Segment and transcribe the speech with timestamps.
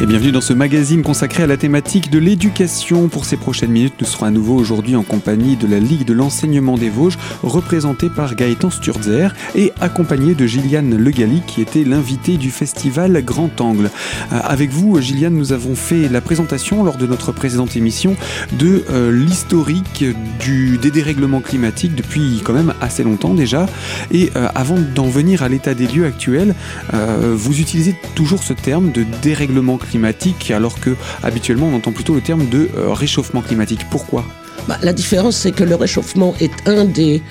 [0.00, 3.08] Et bienvenue dans ce magazine consacré à la thématique de l'éducation.
[3.08, 6.12] Pour ces prochaines minutes, nous serons à nouveau aujourd'hui en compagnie de la Ligue de
[6.12, 12.36] l'enseignement des Vosges, représentée par Gaëtan Sturzer et accompagné de Gilliane Legali, qui était l'invité
[12.36, 13.90] du festival Grand Angle.
[14.32, 18.14] Euh, avec vous, Gilliane, nous avons fait la présentation lors de notre précédente émission
[18.52, 20.04] de euh, l'historique
[20.38, 23.66] du, des dérèglements climatiques depuis quand même assez longtemps déjà.
[24.12, 26.54] Et euh, avant d'en venir à l'état des lieux actuel,
[26.92, 30.90] vous utilisez toujours ce terme de dérèglement climatique climatique, alors que
[31.22, 33.80] habituellement on entend plutôt le terme de euh, réchauffement climatique.
[33.90, 34.24] Pourquoi?
[34.68, 37.22] Bah, La différence, c'est que le réchauffement est un des,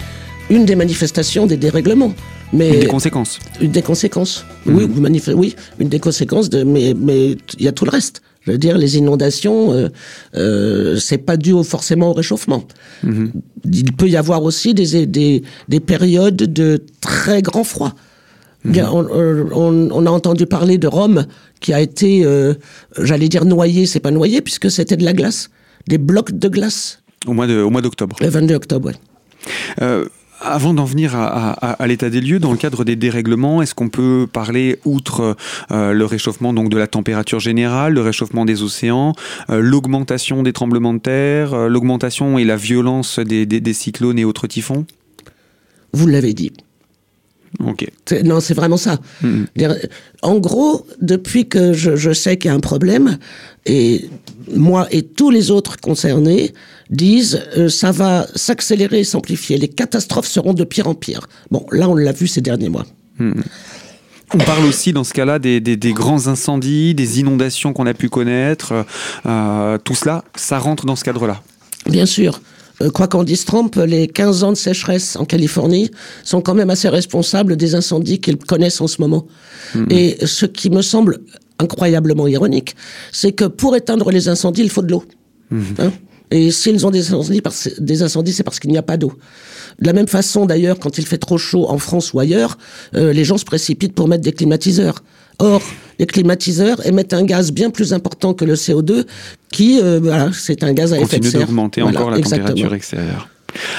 [0.50, 2.14] une des manifestations des dérèglements.
[2.54, 3.40] Mais une des conséquences.
[3.60, 4.46] Une des conséquences.
[4.66, 5.20] Oui, mhm.
[5.36, 6.50] oui, une des conséquences.
[6.50, 8.22] De, mais mais il y a tout le reste.
[8.42, 9.90] Je veux dire, les inondations, euh,
[10.36, 12.64] euh, c'est pas dû forcément au réchauffement.
[13.04, 13.34] Mhm.
[13.66, 17.94] Il peut y avoir aussi des, des, des périodes de très grand froid.
[18.68, 19.50] Mhm.
[19.54, 21.26] On, on, a entendu parler de Rome
[21.60, 22.54] qui a été, euh,
[23.00, 25.50] j'allais dire noyé, c'est pas noyé puisque c'était de la glace,
[25.88, 27.02] des blocs de glace.
[27.26, 28.18] Au mois d'octobre.
[28.22, 28.94] Le 22 octobre, oui.
[29.82, 30.06] Euh,
[30.40, 33.90] avant d'en venir à, à, l'état des lieux, dans le cadre des dérèglements, est-ce qu'on
[33.90, 35.36] peut parler, outre
[35.72, 39.14] euh, le réchauffement donc de la température générale, le réchauffement des océans,
[39.50, 44.46] l'augmentation des tremblements de terre, l'augmentation et la violence des, des, des cyclones et autres
[44.46, 44.86] typhons?
[45.94, 46.52] Vous l'avez dit.
[48.24, 49.00] Non, c'est vraiment ça.
[49.22, 49.46] Hmm.
[50.22, 53.18] En gros, depuis que je, sais qu'il y a un problème,
[53.66, 54.10] et
[54.56, 56.54] moi et tous les autres concernés
[56.90, 59.58] disent euh, ça va s'accélérer et s'amplifier.
[59.58, 61.28] Les catastrophes seront de pire en pire.
[61.52, 62.86] Bon, là, on l'a vu ces derniers mois.
[63.20, 63.42] Hmm.
[64.34, 68.86] On parle aussi dans ce cas-là des, grands incendies, des inondations qu'on a pu connaître.
[69.26, 71.42] Euh, tout cela, ça rentre dans ce cadre-là.
[71.90, 72.42] Bien sûr.
[72.82, 75.90] Euh, quoi qu'en dise Trump, les 15 ans de sécheresse en Californie
[76.24, 79.28] sont quand même assez responsables des incendies qu'ils connaissent en ce moment.
[79.76, 79.94] Mm-hmm.
[79.94, 81.20] Et ce qui me semble
[81.60, 82.76] incroyablement ironique,
[83.12, 85.04] c'est que pour éteindre les incendies, il faut de l'eau.
[85.52, 85.82] Mm-hmm.
[85.82, 85.92] Hein?
[86.30, 87.42] Et s'ils ont des incendies,
[87.80, 89.14] des incendies, c'est parce qu'il n'y a pas d'eau.
[89.80, 92.58] De la même façon, d'ailleurs, quand il fait trop chaud en France ou ailleurs,
[92.96, 95.04] euh, les gens se précipitent pour mettre des climatiseurs.
[95.40, 95.62] Or,
[96.00, 99.06] les climatiseurs émettent un gaz bien plus important que le CO2,
[99.52, 101.42] qui, euh, voilà, c'est un gaz à effet de serre.
[101.42, 103.30] Continue d'augmenter encore la température extérieure.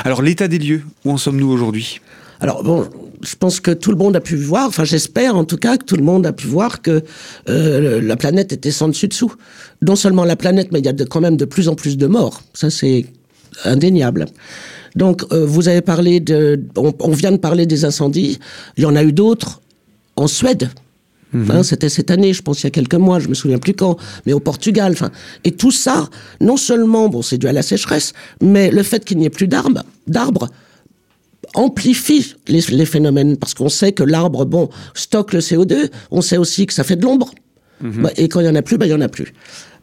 [0.04, 2.00] Alors, l'état des lieux, où en sommes-nous aujourd'hui?
[2.40, 2.86] Alors bon,
[3.22, 5.84] je pense que tout le monde a pu voir, enfin j'espère en tout cas que
[5.84, 7.02] tout le monde a pu voir que
[7.48, 9.32] euh, la planète était sans dessus dessous.
[9.82, 12.06] Non seulement la planète, mais il y a quand même de plus en plus de
[12.06, 12.42] morts.
[12.54, 13.06] Ça c'est
[13.64, 14.26] indéniable.
[14.94, 18.38] Donc euh, vous avez parlé de, on, vient de parler des incendies.
[18.76, 19.60] Il y en a eu d'autres
[20.16, 20.70] en Suède.
[21.32, 21.50] Mhm.
[21.50, 23.74] Hein, c'était cette année, je pense, il y a quelques mois, je me souviens plus
[23.74, 23.96] quand,
[24.26, 24.92] mais au Portugal.
[24.92, 25.10] Enfin,
[25.44, 26.08] et tout ça,
[26.40, 29.48] non seulement, bon, c'est dû à la sécheresse, mais le fait qu'il n'y ait plus
[29.48, 30.48] d'arbres, d'arbres
[31.54, 36.66] amplifie les, phénomènes parce qu'on sait que l'arbre, bon, stocke le CO2, on sait aussi
[36.66, 37.30] que ça fait de l'ombre.
[37.80, 38.02] Mhm.
[38.02, 39.32] Bah, et quand il y en a plus, bah, il y en a plus.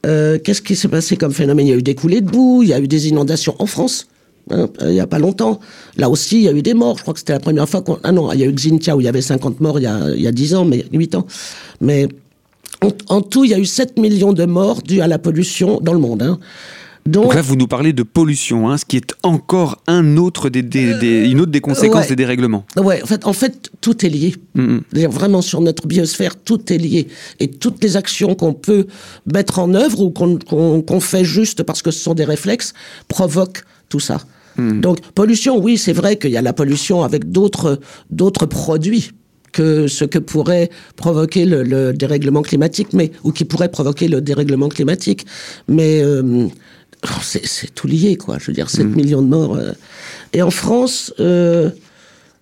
[0.06, 1.66] Euh, qu'est-ce qui s'est passé comme phénomène?
[1.66, 3.66] Il y a eu des coulées de boue, il y a eu des inondations en
[3.66, 4.08] France.
[4.52, 5.60] Hein, il n'y a pas longtemps.
[5.98, 6.98] Là aussi, il y a eu des morts.
[6.98, 7.98] Je crois que c'était la première fois qu'on...
[8.04, 9.88] Ah non, il y a eu Xintia où il y avait 50 morts il y
[9.88, 11.26] a, il y a 10 ans, mais 8 ans.
[11.82, 12.08] Mais
[13.08, 15.94] en, tout, il y a eu 7 millions de morts dus à la pollution dans
[15.94, 16.22] le monde.
[16.22, 16.40] Hein.
[17.08, 20.64] Donc, là, vous nous parlez de pollution, hein, ce qui est encore un autre des,
[20.64, 22.66] des, une autre des conséquences des dérèglements.
[22.78, 24.36] Ouais, en fait, en fait, tout est lié.
[24.92, 27.08] Vraiment, sur notre biosphère, tout est lié.
[27.40, 28.88] Et toutes les actions qu'on peut
[29.32, 32.74] mettre en œuvre ou qu'on fait juste parce que ce sont des réflexes
[33.08, 34.18] provoquent tout ça.
[34.58, 34.82] Hmm.
[34.82, 37.80] Donc, pollution, oui, c'est vrai qu'il y a la pollution avec d'autres
[38.46, 39.12] produits
[39.56, 44.68] que ce que pourrait provoquer le, dérèglement climatique, mais ou qui pourrait provoquer le dérèglement
[44.68, 45.26] climatique.
[45.70, 46.48] Mais euh,
[47.22, 48.38] c'est tout lié, quoi.
[48.38, 48.96] Je veux dire, 7 mm.
[48.96, 49.56] millions de morts.
[49.56, 49.72] Euh.
[50.34, 51.70] Et en France, euh,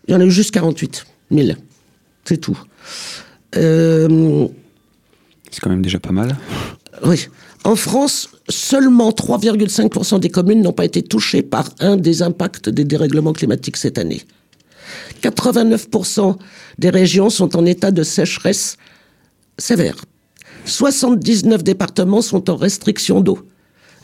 [0.08, 1.50] il y en a eu juste 48 000.
[2.26, 2.60] C'est tout.
[3.54, 4.08] C'est
[5.62, 6.36] quand même déjà pas mal.
[7.06, 7.28] Oui.
[7.64, 12.84] En France, seulement 3,5% des communes n'ont pas été touchées par un des impacts des
[12.84, 14.22] dérèglements climatiques cette année.
[15.22, 16.36] 89%
[16.78, 18.78] des régions sont en état de sécheresse
[19.58, 19.96] sévère.
[20.66, 23.40] 79 départements sont en restriction d'eau.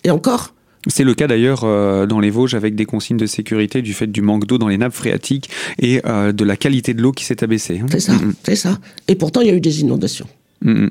[0.03, 0.53] Et encore,
[0.87, 4.07] c'est le cas d'ailleurs euh, dans les Vosges avec des consignes de sécurité du fait
[4.07, 7.25] du manque d'eau dans les nappes phréatiques et euh, de la qualité de l'eau qui
[7.25, 7.79] s'est abaissée.
[7.79, 7.87] Hein.
[7.91, 8.33] C'est ça, mm-hmm.
[8.43, 8.77] c'est ça.
[9.09, 10.27] Et pourtant, il y a eu des inondations.
[10.63, 10.89] Mm-hmm.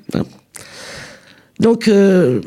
[1.60, 2.40] Donc, euh,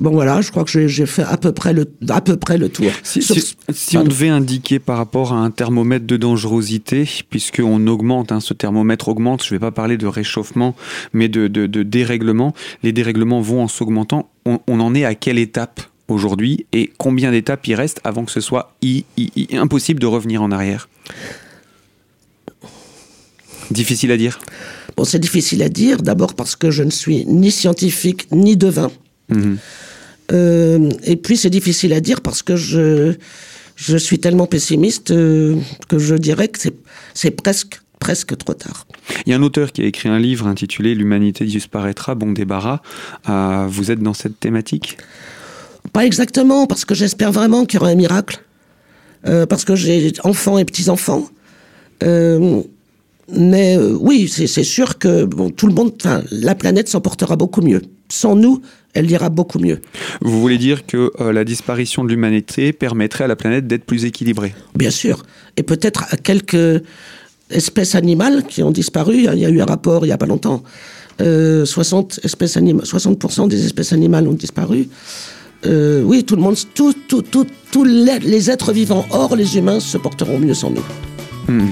[0.00, 2.68] bon voilà, je crois que j'ai fait à peu près le, à peu près le
[2.68, 2.90] tour.
[3.02, 8.54] Si, on devait indiquer par rapport à un thermomètre de dangerosité, puisqu'on augmente, hein, ce
[8.54, 10.74] thermomètre augmente, je ne vais pas parler de réchauffement,
[11.12, 11.46] mais de,
[11.82, 17.30] dérèglement, les dérèglements vont en s'augmentant, on en est à quelle étape aujourd'hui et combien
[17.30, 18.74] d'étapes il reste avant que ce soit
[19.52, 20.88] impossible de revenir en arrière?
[23.70, 24.38] Difficile à dire
[24.96, 28.90] Bon, c'est difficile à dire, d'abord parce que je ne suis ni scientifique ni devin.
[29.28, 29.58] Mhm.
[30.32, 33.14] Euh, et puis c'est difficile à dire parce que je,
[33.76, 35.56] je suis tellement pessimiste euh,
[35.88, 36.58] que je dirais que
[37.14, 38.86] c'est presque presque trop tard.
[39.26, 42.80] Il y a un auteur qui a écrit un livre intitulé L'humanité disparaîtra, bon débarras.
[43.28, 44.96] Euh, vous êtes dans cette thématique?
[45.92, 48.42] Pas exactement, parce que j'espère vraiment qu'il y aura un miracle.
[49.22, 51.28] Parce que j'ai enfants et petits-enfants.
[53.32, 55.92] Euh, mais oui, c'est sûr que bon, tout le monde,
[56.30, 57.82] la planète s'en portera beaucoup mieux.
[58.08, 58.60] Sans nous,
[58.92, 59.80] elle ira beaucoup mieux.
[60.20, 64.52] Vous voulez dire que la disparition de l'humanité permettrait à la planète d'être plus équilibrée?
[64.74, 65.22] Bien sûr.
[65.56, 66.82] Et peut-être à quelques
[67.50, 69.26] espèces animales qui ont disparu.
[69.32, 70.62] Il y a eu un rapport il n'y a pas longtemps.
[71.18, 74.88] 60, euh, espèces 60% des espèces animales ont disparu.
[75.66, 80.54] Euh, oui, tout le monde, tous les êtres vivants hors les humains se porteront mieux
[80.54, 80.84] sans nous.
[81.48, 81.68] Hmm.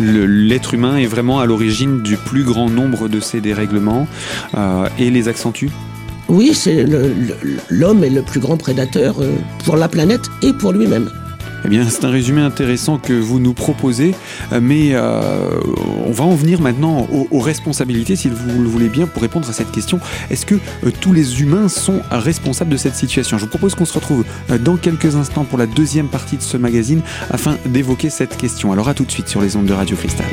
[0.00, 4.08] L'être humain est vraiment à l'origine du plus grand nombre de ces dérèglements
[4.56, 5.68] euh, et les accentue
[6.28, 6.84] Oui, c'est
[7.70, 9.16] l'homme est le plus grand prédateur
[9.64, 11.10] pour la planète et pour lui-même.
[11.64, 14.14] Eh bien, c'est un résumé intéressant que vous nous proposez,
[14.52, 15.60] euh, mais euh,
[16.06, 19.52] on va en venir maintenant aux, responsabilités, si vous le voulez bien, pour répondre à
[19.52, 19.98] cette question.
[20.30, 23.38] Est-ce que euh, tous les humains sont responsables de cette situation?
[23.38, 24.24] Je vous propose qu'on se retrouve
[24.60, 27.00] dans quelques instants pour la deuxième partie de ce magazine
[27.30, 28.72] afin d'évoquer cette question.
[28.72, 30.26] Alors à tout de suite sur les ondes de Radio Cristal.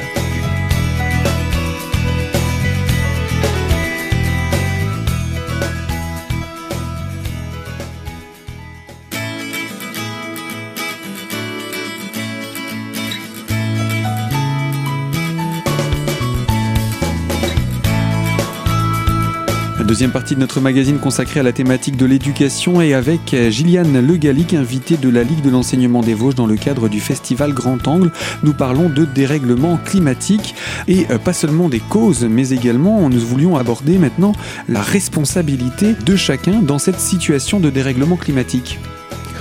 [19.92, 24.16] Deuxième partie de notre magazine consacrée à la thématique de l'éducation et avec Gilliane Le
[24.16, 27.86] Gallic, invitée de la Ligue de l'enseignement des Vosges dans le cadre du festival Grand
[27.90, 28.10] Angle.
[28.42, 30.56] Nous parlons de dérèglement climatique
[30.88, 34.32] et euh, pas seulement des causes, mais également nous voulions aborder maintenant
[34.70, 38.80] la responsabilité de chacun dans cette situation de dérèglement climatique.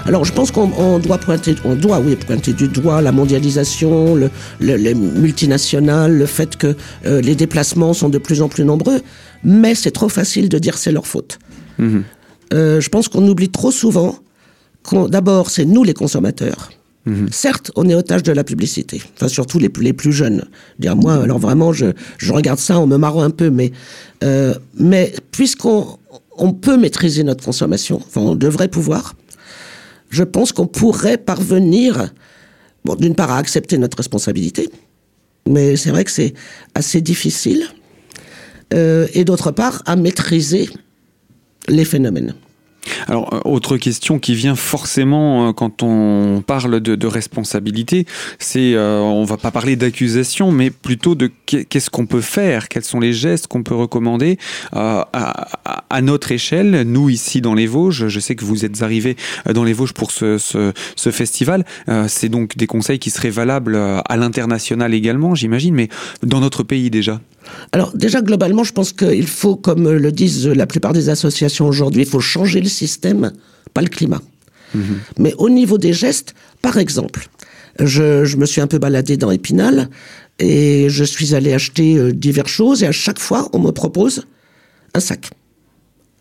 [0.07, 4.31] Alors je pense qu'on doit pointer, on doit oui pointer du doigt la mondialisation, le,
[4.61, 6.77] les multinationales, le fait que
[7.07, 9.01] euh, les déplacements sont de plus en plus nombreux,
[9.45, 11.39] mais c'est trop facile de dire c'est leur faute.
[11.79, 12.03] Mhm.
[12.53, 14.17] Euh, je pense qu'on oublie trop souvent
[14.83, 16.71] qu'on d'abord c'est nous les consommateurs.
[17.07, 17.29] Mhm.
[17.31, 20.45] Certes, on est otage de la publicité, enfin surtout les, les plus jeunes.
[20.79, 21.87] Dire moi, alors vraiment, je,
[22.19, 23.73] je regarde ça, on me marre un peu, mais
[24.23, 25.99] euh, mais puisqu'on
[26.37, 29.15] on peut maîtriser notre consommation, enfin on devrait pouvoir,
[30.11, 32.13] je pense qu'on pourrait parvenir,
[32.99, 34.69] d'une part, à accepter notre responsabilité,
[35.49, 36.35] mais c'est vrai que c'est
[36.75, 37.65] assez difficile,
[38.75, 40.69] euh, et d'autre part, à maîtriser
[41.69, 42.35] les phénomènes.
[43.09, 48.07] Alors, euh, autre question qui vient forcément euh, quand on parle de, responsabilité,
[48.39, 52.85] c'est, euh, on va pas parler d'accusation, mais plutôt de qu'est-ce qu'on peut faire, quels
[52.85, 54.39] sont les gestes qu'on peut recommander
[54.73, 58.09] à, notre échelle, nous ici dans les Vosges.
[58.09, 59.17] Je sais que vous êtes arrivés
[59.53, 61.65] dans les Vosges pour ce, ce festival.
[62.07, 65.89] c'est donc des conseils qui seraient valables à l'international également, j'imagine, mais
[66.23, 67.21] dans notre pays déjà.
[67.73, 72.03] Alors déjà globalement, je pense qu'il faut, comme le disent la plupart des associations aujourd'hui,
[72.03, 73.33] il faut changer le système,
[73.75, 74.23] pas le climat.
[75.19, 77.29] Mais au niveau des gestes, par exemple,
[77.81, 79.89] je, me suis un peu baladé dans Épinal
[80.39, 84.25] et je suis allé acheter euh, diverses choses et à chaque fois, on me propose
[84.95, 85.31] un sac.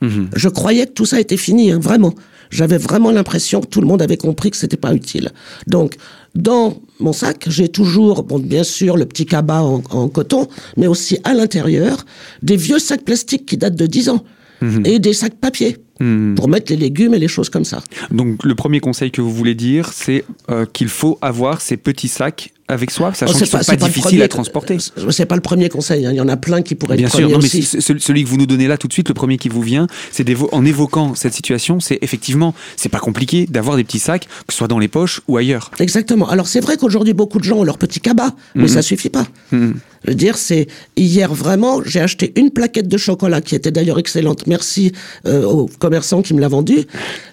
[0.02, 0.30] Mhm.
[0.36, 2.14] Je croyais que tout ça était fini, hein, vraiment.
[2.50, 5.32] J'avais vraiment l'impression que tout le monde avait compris que c'était pas utile.
[5.68, 5.96] Donc,
[6.36, 11.20] dans mon sac, j'ai toujours, bon, bien sûr, le petit cabas en, coton, mais aussi
[11.24, 12.06] à l'intérieur,
[12.42, 14.24] des vieux sacs plastiques qui datent de 10 ans.
[14.62, 14.86] Mhm.
[14.86, 15.78] Et des sacs papier.
[16.02, 16.36] Mhm.
[16.36, 17.84] pour mettre les légumes et les choses comme ça.
[18.10, 22.08] Donc le premier conseil que vous voulez dire, c'est euh, qu'il faut avoir ces petits
[22.08, 24.78] sacs avec soi, sachant oh, que pas, pas difficile à transporter.
[25.10, 26.12] C'est pas le premier conseil, hein.
[26.12, 28.38] il y en a plein qui pourraient Bien être sûr, non, mais celui que vous
[28.38, 31.34] nous donnez là tout de suite, le premier qui vous vient, c'est en évoquant cette
[31.34, 34.88] situation, c'est effectivement, c'est pas compliqué d'avoir des petits sacs, que ce soit dans les
[34.88, 35.72] poches ou ailleurs.
[35.80, 36.30] Exactement.
[36.30, 38.68] Alors c'est vrai qu'aujourd'hui beaucoup de gens ont leur petit cabas, mais mhm.
[38.68, 39.26] ça suffit pas.
[39.52, 39.80] Mhm.
[40.06, 44.00] Je veux dire, c'est hier vraiment, j'ai acheté une plaquette de chocolat qui était d'ailleurs
[44.00, 44.48] excellente.
[44.48, 44.94] Merci
[45.26, 46.86] euh, au commerçant qui me l'a vendue.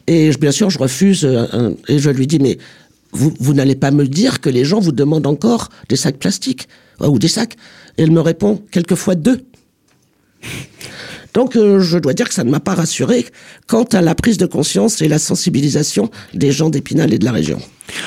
[0.09, 2.59] Et bien sûr, je refuse euh, et je lui dis mais
[3.13, 6.69] vous, n'allez pas me dire que les gens vous demandent encore des sacs plastiques
[7.01, 7.57] ou des sacs.
[7.97, 9.41] Elle me répond quelquefois deux.
[11.37, 13.27] Donc euh, je dois dire que ça ne m'a pas rassuré
[13.67, 17.33] quant à la prise de conscience et la sensibilisation des gens d'Épinal et de la
[17.33, 17.59] région.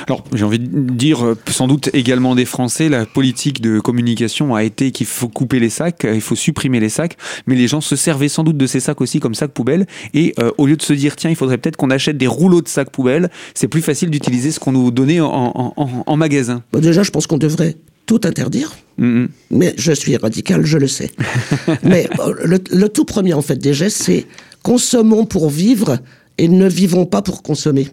[0.08, 4.56] Alors, j'ai envie de dire, euh, sans doute également des Français, la politique de communication
[4.56, 7.82] a été qu'il faut couper les sacs, il faut supprimer les sacs, mais les gens
[7.82, 10.76] se servaient sans doute de ces sacs aussi comme sacs poubelles, et euh, au lieu
[10.76, 13.68] de se dire, tiens, il faudrait peut-être qu'on achète des rouleaux de sacs poubelles, c'est
[13.68, 16.64] plus facile d'utiliser ce qu'on nous donnait en, magasin.
[16.74, 17.78] déjà, je pense qu'on devrait
[18.10, 18.75] tout interdire.
[18.98, 21.12] Mais je suis radical, je le sais.
[21.84, 24.25] mais euh, le, le, tout premier, en fait, des gestes, c'est
[24.63, 26.00] consommons pour vivre
[26.39, 27.88] et ne vivons pas pour consommer.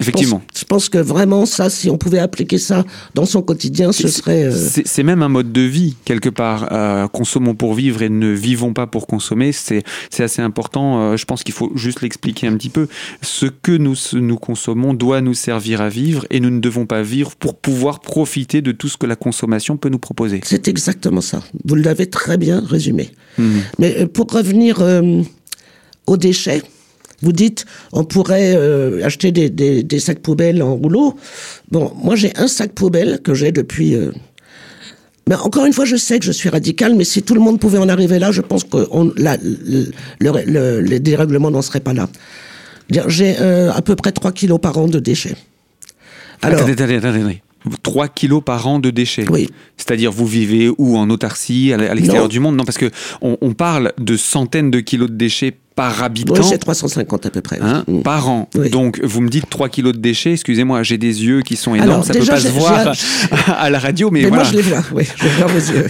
[0.00, 0.42] Effectivement.
[0.56, 2.84] Je pense, que vraiment, ça, si on pouvait appliquer ça
[3.14, 4.44] dans son quotidien, ce serait.
[4.44, 6.68] Euh, c'est même un mode de vie, quelque part.
[6.72, 9.52] Euh, consommons pour vivre et ne vivons pas pour consommer.
[9.52, 9.84] C'est
[10.18, 11.00] assez important.
[11.00, 12.88] Euh, je pense qu'il faut juste l'expliquer un petit peu.
[13.22, 17.02] Ce que nous, nous consommons doit nous servir à vivre et nous ne devons pas
[17.02, 20.40] vivre pour pouvoir profiter de tout ce que la consommation peut nous proposer.
[20.44, 21.42] C'est exactement ça.
[21.64, 23.10] Vous l'avez très bien résumé.
[23.38, 23.58] Mmh.
[23.78, 24.82] Mais pour revenir
[26.06, 26.62] aux déchets,
[27.22, 31.14] vous dites, on pourrait euh, acheter des, des, des, sacs poubelles en rouleau.
[31.70, 33.94] Bon, moi j'ai un sac poubelle que j'ai depuis...
[33.94, 34.12] Euh...
[35.28, 37.58] Mais encore une fois, je sais que je suis radical, mais si tout le monde
[37.58, 41.80] pouvait en arriver là, je pense que on, la, le, le, les dérèglements n'en seraient
[41.80, 42.08] pas là.
[43.08, 45.36] J'ai euh, à peu près 3 kilos par an de déchets.
[46.42, 47.42] Alors, attendez, attendez, attendez.
[47.82, 49.24] 3 kilos par an de déchets.
[49.28, 49.50] Oui.
[49.76, 50.96] C'est-à-dire, vous vivez où?
[50.96, 52.56] En autarcie, à l'extérieur du monde?
[52.56, 56.34] Non, parce que on, on, parle de centaines de kilos de déchets par habitant.
[56.34, 57.58] Oui, c'est 350 à peu près.
[57.60, 58.02] Hein, mm.
[58.02, 58.48] Par an.
[58.72, 60.32] Donc, vous me dites 3 kilos de déchets.
[60.32, 62.02] Excusez-moi, j'ai des yeux qui sont énormes.
[62.02, 62.92] ça ne peut pas se voir
[63.46, 64.42] à la radio, mais, mais voilà.
[64.42, 64.82] moi, je les vois.
[64.92, 65.86] Oui, je vois vos yeux.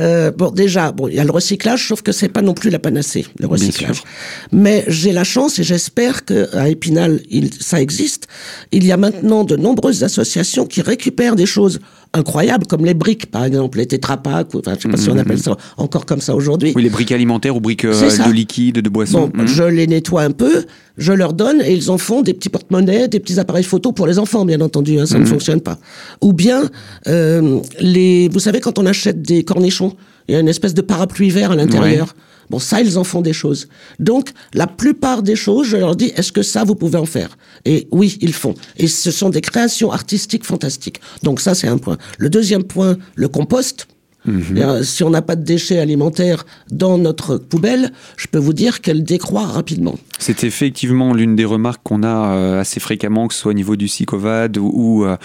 [0.00, 2.70] Euh, bon, déjà, bon, il y a le recyclage, sauf que c'est pas non plus
[2.70, 4.02] la panacée, le recyclage.
[4.50, 8.26] Mais j'ai la chance et j'espère qu'à Épinal, il, ça existe.
[8.72, 11.78] Il y a maintenant de nombreuses associations qui récupèrent des choses
[12.14, 15.20] incroyables, comme les briques, par exemple, les tétrapacks, enfin, je sais pas si on mhm,
[15.20, 15.42] appelle mhm.
[15.42, 16.72] ça encore comme ça aujourd'hui.
[16.76, 19.30] Oui, les briques alimentaires ou briques euh, de liquide, de boisson.
[19.32, 19.48] Bon, mhm.
[19.48, 20.64] je les nettoie un peu,
[20.98, 24.06] je leur donne et ils en font des petits porte-monnaies, des petits appareils photo pour
[24.06, 25.78] les enfants, bien entendu, hein, ça ne fonctionne pas.
[26.20, 26.64] Ou bien,
[27.08, 29.96] euh, les, vous savez, quand on achète des cornichons,
[30.28, 32.14] il y a une espèce de parapluie vert à l'intérieur.
[32.52, 33.66] Bon, ça, ils en font des choses.
[33.98, 37.38] Donc, la plupart des choses, je leur dis, est-ce que ça, vous pouvez en faire?
[37.64, 38.54] Et oui, ils font.
[38.76, 41.00] Et ce sont des créations artistiques fantastiques.
[41.22, 41.96] Donc ça, c'est un point.
[42.18, 43.86] Le deuxième point, le compost.
[44.26, 44.82] Mhm.
[44.82, 49.02] Si on n'a pas de déchets alimentaires dans notre poubelle, je peux vous dire qu'elle
[49.04, 49.98] décroît rapidement.
[50.18, 53.74] C'est effectivement l'une des remarques qu'on a euh, assez fréquemment, que ce soit au niveau
[53.74, 55.16] du SICOVAD ou, euh,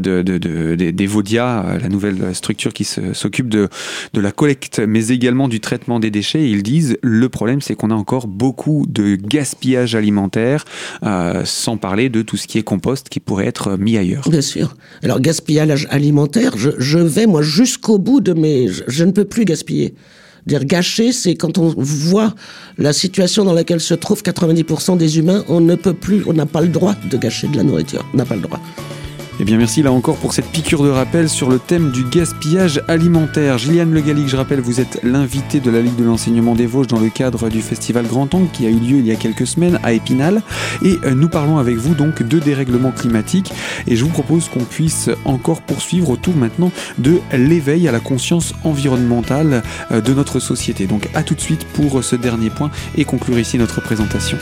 [0.00, 3.68] de, des Vodia, la nouvelle structure qui s'occupe de,
[4.12, 6.48] de la collecte, mais également du traitement des déchets.
[6.48, 10.64] Ils disent le problème, c'est qu'on a encore beaucoup de gaspillage alimentaire,
[11.02, 14.28] euh, sans parler de tout ce qui est compost qui pourrait être mis ailleurs.
[14.28, 14.76] Bien sûr.
[15.02, 19.46] Alors gaspillage alimentaire, je, je vais moi jusqu'au bout de mais je, ne peux plus
[19.46, 19.94] gaspiller.
[20.44, 22.34] Dire gâcher, c'est quand on voit
[22.76, 26.44] la situation dans laquelle se trouvent 90% des humains, on ne peut plus, on n'a
[26.44, 28.04] pas le droit de gâcher de la nourriture.
[28.12, 28.60] On n'a pas le droit.
[29.44, 32.80] Eh bien merci là encore pour cette piqûre de rappel sur le thème du gaspillage
[32.88, 33.58] alimentaire.
[33.58, 36.86] Gilliane Le Gallic, je rappelle, vous êtes l'invité de la Ligue de l'enseignement des Vosges
[36.86, 39.46] dans le cadre du festival Grand Angle qui a eu lieu il y a quelques
[39.46, 40.40] semaines à Épinal.
[40.82, 43.52] Et euh, nous parlons avec vous donc de dérèglement climatique.
[43.86, 48.54] Et je vous propose qu'on puisse encore poursuivre autour maintenant de l'éveil à la conscience
[48.64, 50.86] environnementale euh, de notre société.
[50.86, 54.38] Donc à tout de suite pour ce dernier point et conclure ici notre présentation.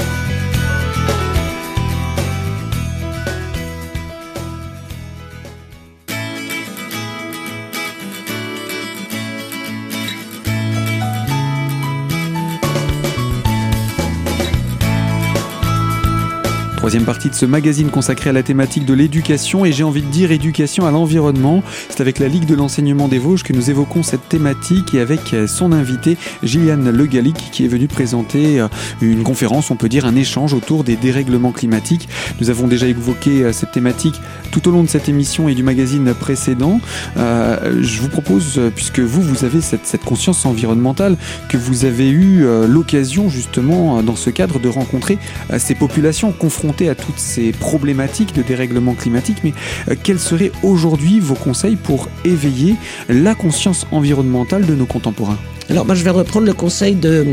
[16.82, 20.08] Troisième partie de ce magazine consacré à la thématique de l'éducation et j'ai envie de
[20.08, 21.62] dire éducation à l'environnement.
[21.88, 25.20] C'est avec la Ligue de l'enseignement des Vosges que nous évoquons cette thématique et avec
[25.46, 28.66] son invité Gilliane Le Gallic qui est venue présenter euh,
[29.00, 32.08] une conférence, on peut dire un échange autour des dérèglements climatiques.
[32.40, 34.20] Nous avons déjà évoqué euh, cette thématique
[34.50, 36.80] tout au long de cette émission et du magazine précédent.
[37.16, 41.16] Euh, je vous propose, puisque vous, vous avez cette conscience environnementale,
[41.48, 45.18] que vous avez eu l'occasion justement dans ce cadre de rencontrer
[45.58, 49.52] ces populations confrontées à toutes ces problématiques de dérèglement climatique, mais
[49.88, 52.76] euh, quels seraient aujourd'hui vos conseils pour éveiller
[53.08, 55.38] la conscience environnementale de nos contemporains?
[55.68, 57.26] Alors, moi, je vais reprendre le conseil de,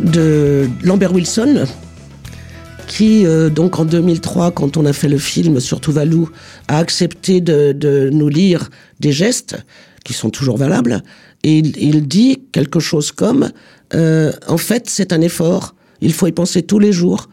[0.00, 1.64] de Lambert Wilson,
[2.86, 6.26] qui, euh, donc en 2003, quand on a fait le film sur Tuvalu,
[6.68, 9.56] a accepté de, nous lire des gestes
[10.04, 11.02] qui sont toujours valables.
[11.44, 13.50] Et il, dit quelque chose comme,
[13.94, 17.28] euh, en fait, c'est un effort, il faut y penser tous les jours,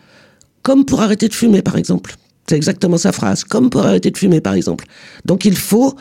[0.64, 2.16] comme pour arrêter de fumer, par exemple.
[2.52, 4.84] C'est exactement sa phrase, comme pour arrêter de fumer, par exemple.
[5.24, 5.96] Donc il faut,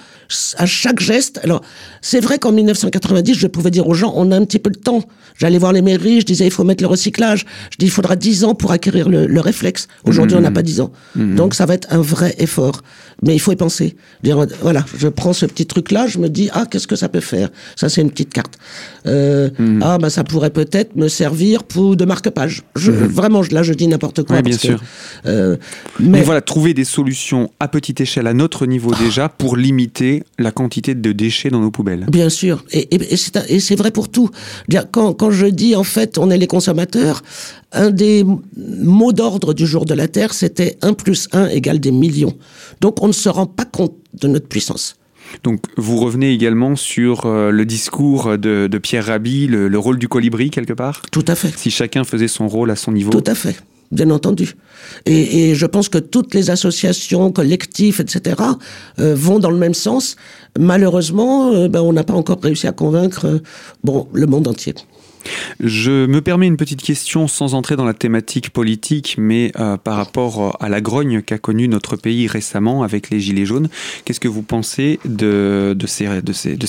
[0.57, 1.61] à chaque geste, alors
[2.03, 4.79] c'est vrai qu'en 1990, je pouvais dire aux gens, on a un petit peu de
[4.79, 5.05] temps.
[5.39, 7.47] J'allais voir les mairies, je disais, il faut mettre le recyclage.
[7.71, 9.87] Je dis, il faudra 10 ans pour acquérir le, réflexe.
[10.05, 10.91] Aujourd'hui, on n'a pas 10 ans.
[11.15, 11.37] Mmh.
[11.37, 12.83] Donc ça va être un vrai effort.
[13.23, 13.97] Mais il faut y penser.
[14.23, 17.21] Dire, voilà, je prends ce petit truc-là, je me dis, ah, qu'est-ce que ça peut
[17.21, 17.49] faire?
[17.77, 18.59] Ça, c'est une petite carte.
[19.07, 19.83] Euh, mmh.
[19.83, 22.63] Ah, ben ça pourrait peut-être me servir pour de marque-page.
[22.77, 22.91] Mmh.
[22.91, 24.43] Vraiment, là, je dis n'importe quoi.
[24.43, 24.83] bien sûr.
[25.27, 25.57] Euh,
[25.99, 30.23] mais, voilà, voilà, trouver des solutions à petite échelle, à notre niveau déjà, pour limiter
[30.39, 32.07] la quantité de déchets dans nos poubelles.
[32.09, 34.31] Bien sûr, et, et c'est vrai pour tout.
[34.93, 37.23] Quand, quand je dis en fait on est les consommateurs,
[37.73, 38.25] un des
[38.57, 42.37] mots d'ordre du jour de la Terre, c'était 1 plus 1 égale des millions.
[42.81, 44.97] Donc on ne se rend pas compte de notre puissance.
[45.43, 50.51] Donc vous revenez également sur euh, le discours de, Pierre Rabhi, le, rôle du colibri
[50.51, 51.03] quelque part?
[51.11, 51.57] Tout à fait.
[51.57, 53.57] Si chacun faisait son rôle à son niveau Tout à fait,
[53.91, 54.57] bien entendu.
[55.07, 58.37] Et, je pense que toutes les associations, collectifs, etc.,
[58.99, 60.17] euh, vont dans le même sens.
[60.59, 63.41] Malheureusement, euh, ben, on n'a pas encore réussi à convaincre
[63.85, 64.75] bon, le monde entier.
[65.61, 69.97] Je me permets une petite question sans entrer dans la thématique politique, mais euh, par
[69.97, 73.69] rapport euh, à la grogne qu'a connue notre pays récemment avec les Gilets jaunes.
[74.05, 76.09] Qu'est-ce que vous pensez de, ces,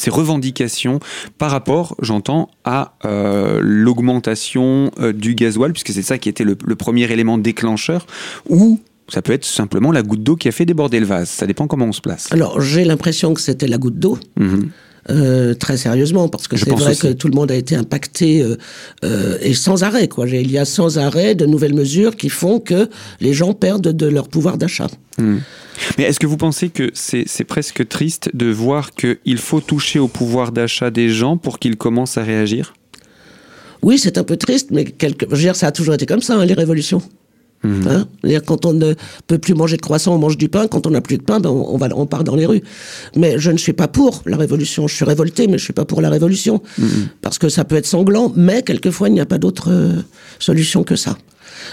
[0.09, 0.99] revendications
[1.37, 7.11] par rapport, j'entends, à euh, l'augmentation du gasoil, puisque c'est ça qui était le, premier
[7.11, 8.07] élément déclencheur,
[8.49, 11.29] ou ça peut être simplement la goutte d'eau qui a fait déborder le vase?
[11.29, 12.27] Ça dépend comment on se place.
[12.31, 14.17] Alors, j'ai l'impression que c'était la goutte d'eau.
[14.37, 14.69] Mhm.
[15.09, 18.55] Euh, très sérieusement, parce que c'est vrai que tout le monde a été impacté euh,
[19.03, 20.07] euh, et sans arrêt.
[20.07, 20.27] Quoi.
[20.27, 22.87] Il y a sans arrêt de nouvelles mesures qui font que
[23.19, 24.87] les gens perdent de leur pouvoir d'achat.
[25.17, 25.37] Hmm.
[25.97, 30.07] Mais est-ce que vous pensez que c'est presque triste de voir qu'il faut toucher au
[30.07, 32.73] pouvoir d'achat des gens pour qu'ils commencent à réagir?
[33.81, 35.25] Oui, c'est un peu triste, mais quelque...
[35.31, 37.01] je veux dire, ça a toujours été comme ça, hein, les révolutions.
[37.63, 37.87] Mmh.
[37.87, 38.39] Hein?
[38.45, 38.93] Quand on ne
[39.27, 40.67] peut plus manger de croissant, on mange du pain.
[40.67, 42.63] Quand on n'a plus de pain, ben on, va, on part dans les rues.
[43.15, 44.87] Mais je ne suis pas pour la révolution.
[44.87, 46.61] Je suis révolté, mais je suis pas pour la révolution.
[46.77, 46.85] Mmh.
[47.21, 50.01] Parce que ça peut être sanglant, mais quelquefois, il n'y a pas d'autre euh,
[50.39, 51.17] solution que ça.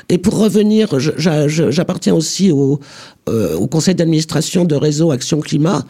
[0.08, 2.80] Et pour revenir, j'appartiens aussi au,
[3.28, 5.84] euh, au conseil d'administration de Réseau Action Climat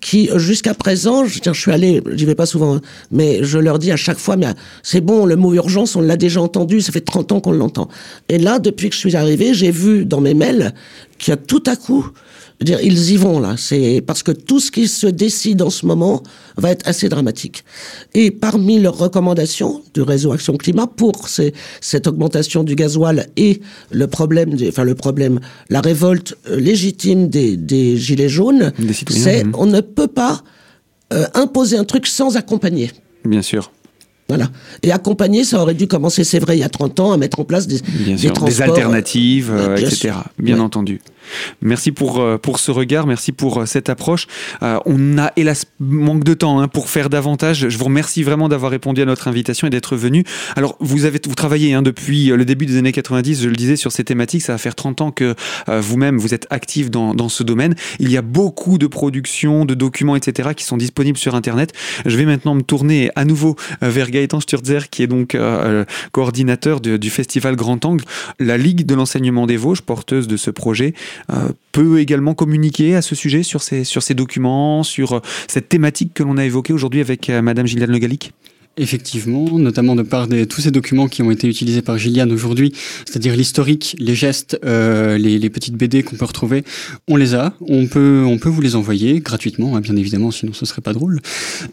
[0.00, 2.80] qui jusqu'à présent, je, je suis allé, j'y vais pas souvent, hein,
[3.10, 4.46] mais je leur dis à chaque fois, mais
[4.82, 7.88] c'est bon, le mot urgence, on l'a déjà entendu, ça fait 30 ans qu'on l'entend.
[8.28, 10.74] Et là, depuis que je suis arrivé, j'ai vu dans mes mails
[11.18, 12.10] qu'il y a tout à coup
[12.64, 13.54] dire, ils y vont là.
[13.56, 16.22] C'est parce que tout ce qui se décide en ce moment
[16.56, 17.64] va être assez dramatique.
[18.14, 24.06] Et parmi leurs recommandations du réseau Action Climat pour cette augmentation du gasoil et le
[24.06, 28.72] problème, enfin le problème, la révolte euh, légitime des, gilets jaunes,
[29.08, 30.42] c'est on ne peut pas
[31.12, 32.90] euh, imposer un truc sans accompagner.
[33.24, 33.70] Bien sûr.
[34.30, 34.48] Voilà.
[34.84, 37.40] Et accompagner, ça aurait dû commencer, c'est vrai, il y a 30 ans, à mettre
[37.40, 40.14] en place des, des, alternatives, euh, etc.
[40.38, 41.00] Bien entendu.
[41.62, 44.26] Merci pour, euh, pour ce regard, merci pour euh, cette approche.
[44.62, 47.68] Euh, on a hélas manque de temps hein, pour faire davantage.
[47.68, 50.24] Je vous remercie vraiment d'avoir répondu à notre invitation et d'être venu.
[50.56, 53.76] Alors, vous avez vous travaillez hein, depuis le début des années 90, je le disais,
[53.76, 54.42] sur ces thématiques.
[54.42, 55.34] Ça va faire 30 ans que
[55.68, 57.74] vous-même, vous êtes actif dans, dans ce domaine.
[57.98, 61.72] Il y a beaucoup de productions, de documents, etc., qui sont disponibles sur Internet.
[62.06, 65.36] Je vais maintenant me tourner à nouveau vers Gaëtan Sturzer, qui est donc
[66.12, 68.04] coordinateur du festival Grand Angle,
[68.38, 70.94] la Ligue de l'enseignement des Vosges, porteuse de ce projet.
[71.30, 76.22] Euh, peut également communiquer à ce sujet sur ces, documents, sur euh, cette thématique que
[76.22, 78.32] l'on a évoquée aujourd'hui avec euh, Madame Gilliane Le Gallic?
[78.76, 82.72] Effectivement, notamment de par des, tous ces documents qui ont été utilisés par Gilliane aujourd'hui,
[83.04, 86.62] c'est-à-dire l'historique, les gestes, euh, les, les, petites BD qu'on peut retrouver,
[87.08, 90.52] on les a, on peut, on peut vous les envoyer gratuitement, hein, bien évidemment, sinon
[90.52, 91.20] ce serait pas drôle,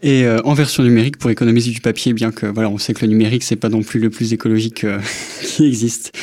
[0.02, 3.06] et euh, en version numérique pour économiser du papier, bien que voilà, on sait que
[3.06, 5.00] le numérique c'est pas non plus le plus écologique euh,
[5.44, 6.14] qui existe.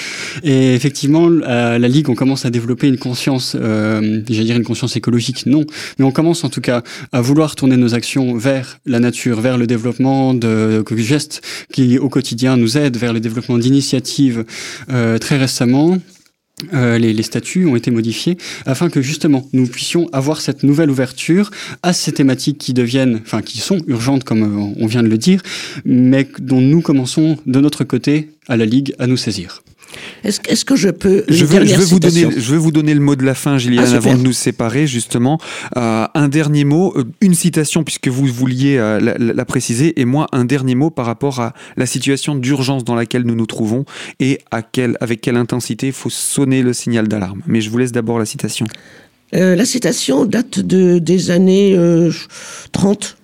[0.43, 4.65] Et effectivement, à la Ligue, on commence à développer une conscience, euh, j'allais dire une
[4.65, 5.65] conscience écologique, non,
[5.99, 6.83] mais on commence en tout cas
[7.13, 11.99] à vouloir tourner nos actions vers la nature, vers le développement de euh, gestes qui
[11.99, 14.45] au quotidien nous aident vers le développement d'initiatives
[14.91, 15.99] euh, très récemment.
[16.73, 20.89] Euh, les, les, statuts ont été modifiés afin que justement nous puissions avoir cette nouvelle
[20.89, 21.51] ouverture
[21.83, 25.43] à ces thématiques qui deviennent, enfin qui sont urgentes comme on vient de le dire,
[25.85, 29.64] mais dont nous commençons de notre côté à la Ligue à nous saisir.
[30.25, 33.01] Est-ce que je peux je veux, je veux vous donner, je veux vous donner le
[33.01, 35.39] mot de la fin, Gilliane, ah, avant de nous séparer justement.
[35.77, 40.27] Euh, un dernier mot, euh, une citation puisque vous vouliez euh, la, préciser, et moi
[40.33, 43.85] un dernier mot par rapport à la situation d'urgence dans laquelle nous nous trouvons
[44.21, 47.43] et à quelle, avec quelle intensité il faut sonner le signal d'alarme.
[47.47, 48.67] Mais je vous laisse d'abord la citation.
[49.33, 51.77] la citation date de, des années
[52.73, 53.17] 30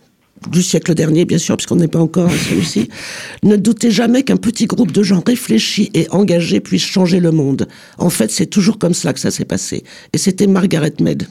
[0.49, 2.89] du siècle dernier, bien sûr, puisqu'on n'est pas encore à celui-ci,
[3.43, 7.69] ne doutez jamais qu'un petit groupe de gens réfléchis et engagés puisse changer le monde.
[7.99, 9.85] En fait, c'est toujours comme cela que ça s'est passé.
[10.13, 11.27] Et c'était Margaret Mead.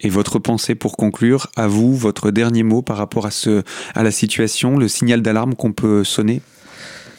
[0.00, 3.62] Et votre pensée pour conclure, à vous, votre dernier mot par rapport à, ce,
[3.94, 6.42] à la situation, le signal d'alarme qu'on peut sonner?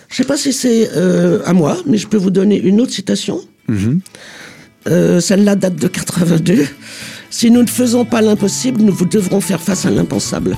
[0.09, 2.79] Je ne sais pas si c'est euh, à moi, mais je peux vous donner une
[2.79, 3.41] autre citation.
[3.67, 3.99] Mhm.
[4.87, 6.65] Euh, celle-là date de 82.
[7.29, 10.55] Si nous ne faisons pas l'impossible, nous devrons faire face à l'impensable.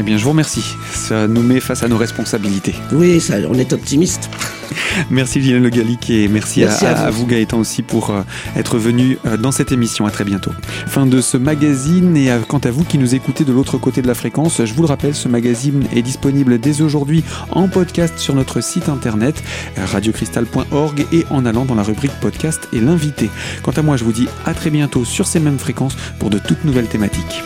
[0.00, 0.64] Eh bien, je vous remercie.
[0.94, 2.74] Ça nous met face à nos responsabilités.
[2.90, 4.30] Oui, ça, on est optimiste.
[5.10, 7.26] Merci Gilles Le Gallic et merci, à, vous.
[7.26, 8.22] Gaëtan aussi pour euh,
[8.56, 10.06] être venu euh, dans cette émission.
[10.06, 10.52] À très bientôt.
[10.86, 14.06] Fin de ce magazine et quant à vous qui nous écoutez de l'autre côté de
[14.06, 18.34] la fréquence, je vous le rappelle, ce magazine est disponible dès aujourd'hui en podcast sur
[18.34, 19.42] notre site internet
[19.76, 23.28] radiocristal.org et en allant dans la rubrique podcast et l'invité.
[23.62, 26.38] Quant à moi, je vous dis à très bientôt sur ces mêmes fréquences pour de
[26.38, 27.42] toutes nouvelles thématiques.